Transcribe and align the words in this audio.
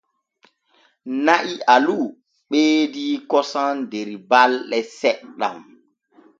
Na'i 1.25 1.53
alu 1.73 1.95
ɓeedi 2.49 3.05
kosam 3.31 3.75
der 3.91 4.09
balde 4.29 4.77
seɗɗen. 4.99 5.57